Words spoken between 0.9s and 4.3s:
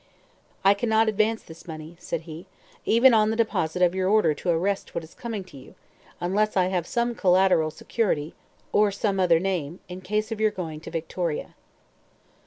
advance this money," said he, "even on the deposit of your